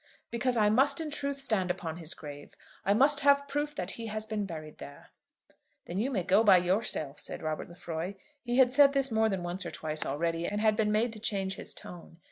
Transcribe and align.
"Because 0.31 0.57
I 0.57 0.67
must 0.71 0.99
in 0.99 1.11
truth 1.11 1.37
stand 1.37 1.69
upon 1.69 1.97
his 1.97 2.15
grave. 2.15 2.55
I 2.83 2.95
must 2.95 3.19
have 3.19 3.47
proof 3.47 3.75
that 3.75 3.91
he 3.91 4.07
has 4.07 4.25
been 4.25 4.47
buried 4.47 4.79
there." 4.79 5.11
"Then 5.85 5.99
you 5.99 6.09
may 6.09 6.23
go 6.23 6.43
by 6.43 6.57
yourself," 6.57 7.19
said 7.19 7.43
Robert 7.43 7.69
Lefroy. 7.69 8.15
He 8.41 8.57
had 8.57 8.73
said 8.73 8.93
this 8.93 9.11
more 9.11 9.29
than 9.29 9.43
once 9.43 9.63
or 9.63 9.69
twice 9.69 10.03
already, 10.03 10.47
and 10.47 10.59
had 10.59 10.75
been 10.75 10.91
made 10.91 11.13
to 11.13 11.19
change 11.19 11.53
his 11.55 11.75
tone. 11.75 12.17